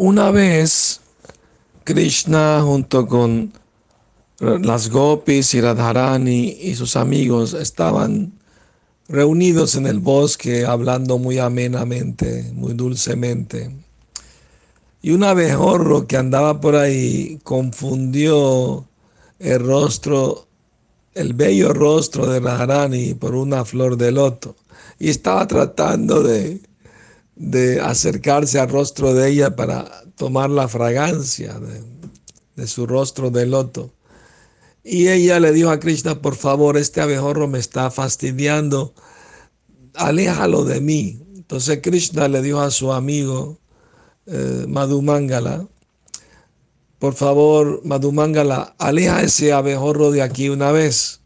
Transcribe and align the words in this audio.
Una 0.00 0.30
vez, 0.30 1.00
Krishna 1.82 2.62
junto 2.62 3.08
con 3.08 3.52
las 4.38 4.90
gopis 4.90 5.54
y 5.54 5.60
Radharani 5.60 6.50
y 6.50 6.76
sus 6.76 6.94
amigos 6.94 7.52
estaban 7.52 8.32
reunidos 9.08 9.74
en 9.74 9.88
el 9.88 9.98
bosque 9.98 10.64
hablando 10.64 11.18
muy 11.18 11.40
amenamente, 11.40 12.48
muy 12.54 12.74
dulcemente. 12.74 13.74
Y 15.02 15.10
un 15.10 15.24
abejorro 15.24 16.06
que 16.06 16.16
andaba 16.16 16.60
por 16.60 16.76
ahí 16.76 17.40
confundió 17.42 18.86
el 19.40 19.58
rostro, 19.58 20.46
el 21.14 21.34
bello 21.34 21.72
rostro 21.72 22.28
de 22.28 22.38
Radharani 22.38 23.14
por 23.14 23.34
una 23.34 23.64
flor 23.64 23.96
de 23.96 24.12
loto. 24.12 24.54
Y 25.00 25.08
estaba 25.08 25.44
tratando 25.48 26.22
de, 26.22 26.60
de 27.38 27.80
acercarse 27.80 28.58
al 28.58 28.68
rostro 28.68 29.14
de 29.14 29.30
ella 29.30 29.54
para 29.54 30.02
tomar 30.16 30.50
la 30.50 30.66
fragancia 30.66 31.58
de, 32.56 32.66
su 32.66 32.86
rostro 32.86 33.30
de 33.30 33.46
loto. 33.46 33.92
Y 34.82 35.08
ella 35.08 35.38
le 35.38 35.52
dijo 35.52 35.70
a 35.70 35.78
Krishna, 35.78 36.20
por 36.20 36.34
favor, 36.34 36.76
este 36.76 37.00
abejorro 37.00 37.46
me 37.46 37.60
está 37.60 37.90
fastidiando, 37.90 38.92
aléjalo 39.94 40.64
de 40.64 40.80
mí. 40.80 41.22
Entonces 41.36 41.78
Krishna 41.82 42.26
le 42.26 42.42
dijo 42.42 42.60
a 42.60 42.70
su 42.70 42.92
amigo 42.92 43.58
eh, 44.26 44.64
Madhumangala, 44.66 45.66
por 46.98 47.14
favor, 47.14 47.80
Madhumangala, 47.84 48.74
aleja 48.78 49.22
ese 49.22 49.52
abejorro 49.52 50.10
de 50.10 50.22
aquí 50.22 50.48
una 50.48 50.72
vez. 50.72 51.20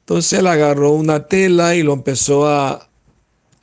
Entonces 0.00 0.40
él 0.40 0.48
agarró 0.48 0.90
una 0.90 1.28
tela 1.28 1.76
y 1.76 1.84
lo 1.84 1.92
empezó 1.92 2.48
a 2.48 2.89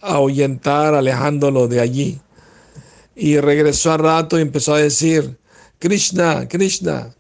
ahuyentar, 0.02 0.96
alejándolo 0.96 1.68
de 1.68 1.80
allí. 1.80 2.22
Y 3.16 3.40
regresó 3.40 3.92
a 3.92 3.98
rato 3.98 4.38
y 4.38 4.42
empezó 4.42 4.76
a 4.76 4.80
decir, 4.80 5.38
Krishna, 5.80 6.48
Krishna, 6.48 7.14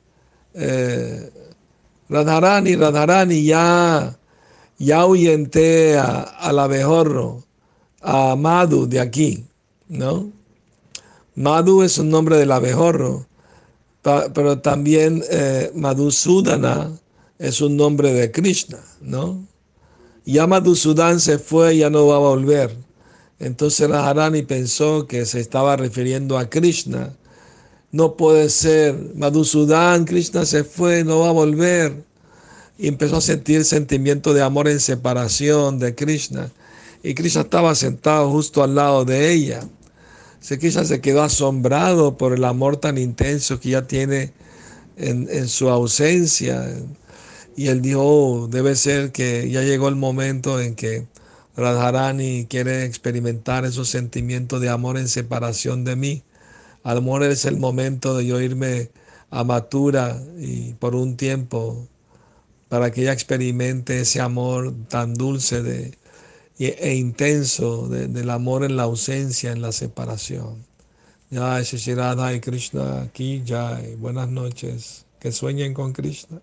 eh, 0.53 1.31
Radharani, 2.09 2.75
Radharani, 2.75 3.43
ya, 3.43 4.17
ya 4.77 4.99
ahuyenté 5.01 5.97
al 5.97 6.59
abejorro, 6.59 7.43
a 8.01 8.35
Madhu 8.35 8.87
de 8.87 8.99
aquí, 8.99 9.45
¿no? 9.89 10.31
Madhu 11.35 11.83
es 11.83 11.97
un 11.97 12.09
nombre 12.09 12.37
del 12.37 12.51
abejorro, 12.51 13.27
pero 14.33 14.59
también 14.59 15.23
eh, 15.29 15.71
Madhusudana 15.75 16.91
es 17.37 17.61
un 17.61 17.75
nombre 17.77 18.13
de 18.13 18.31
Krishna, 18.31 18.79
¿no? 19.01 19.45
Ya 20.27 20.45
Madhusudan 20.45 21.21
se 21.21 21.39
fue, 21.39 21.77
ya 21.77 21.89
no 21.89 22.05
va 22.07 22.17
a 22.17 22.19
volver. 22.19 22.75
Entonces 23.39 23.89
Radharani 23.89 24.41
pensó 24.41 25.07
que 25.07 25.25
se 25.25 25.39
estaba 25.39 25.77
refiriendo 25.77 26.37
a 26.37 26.49
Krishna. 26.49 27.13
No 27.93 28.17
puede 28.17 28.49
ser, 28.49 28.93
Madhusudan, 29.15 30.03
Krishna 30.03 30.45
se 30.45 30.65
fue, 30.65 31.05
no 31.05 31.19
va 31.19 31.29
a 31.29 31.31
volver. 31.31 32.03
Y 32.77 32.89
empezó 32.89 33.15
a 33.15 33.21
sentir 33.21 33.63
sentimiento 33.63 34.33
de 34.33 34.41
amor 34.41 34.67
en 34.67 34.81
separación 34.81 35.79
de 35.79 35.95
Krishna. 35.95 36.51
Y 37.03 37.13
Krishna 37.13 37.43
estaba 37.43 37.73
sentado 37.73 38.29
justo 38.29 38.63
al 38.63 38.75
lado 38.75 39.05
de 39.05 39.31
ella. 39.31 39.61
Ella 40.49 40.83
se 40.83 40.99
quedó 40.99 41.23
asombrado 41.23 42.17
por 42.17 42.33
el 42.33 42.43
amor 42.43 42.75
tan 42.75 42.97
intenso 42.97 43.61
que 43.61 43.69
ella 43.69 43.87
tiene 43.87 44.33
en, 44.97 45.29
en 45.31 45.47
su 45.47 45.69
ausencia. 45.69 46.69
Y 47.57 47.69
él 47.69 47.81
dijo, 47.81 48.01
oh, 48.03 48.47
debe 48.47 48.75
ser 48.75 49.11
que 49.11 49.49
ya 49.49 49.63
llegó 49.63 49.89
el 49.89 49.95
momento 49.95 50.61
en 50.61 50.75
que 50.75 51.07
Radharani 51.57 52.45
quiere 52.47 52.85
experimentar 52.85 53.65
esos 53.65 53.89
sentimientos 53.89 54.61
de 54.61 54.69
amor 54.69 54.97
en 54.97 55.07
separación 55.09 55.83
de 55.83 55.95
mí. 55.95 56.23
Al 56.83 56.99
amor 56.99 57.23
es 57.23 57.45
el 57.45 57.57
momento 57.57 58.15
de 58.15 58.27
yo 58.27 58.39
irme 58.39 58.91
a 59.31 59.43
Matura 59.43 60.21
y 60.37 60.73
por 60.75 60.95
un 60.95 61.17
tiempo 61.17 61.87
para 62.69 62.91
que 62.91 63.01
ella 63.01 63.13
experimente 63.13 64.01
ese 64.01 64.21
amor 64.21 64.73
tan 64.87 65.15
dulce 65.15 65.63
de, 65.63 65.97
e 66.59 66.93
intenso 66.95 67.87
de, 67.87 68.07
del 68.07 68.29
amor 68.29 68.65
en 68.65 68.77
la 68.77 68.83
ausencia, 68.83 69.51
en 69.51 69.61
la 69.63 69.71
separación. 69.71 70.63
Jai 71.31 71.63
Shishirada 71.63 72.33
y 72.33 72.39
Krishna 72.39 73.01
aquí, 73.01 73.43
Jai. 73.45 73.95
Buenas 73.95 74.29
noches. 74.29 75.05
Que 75.19 75.31
sueñen 75.31 75.73
con 75.73 75.93
Krishna. 75.93 76.39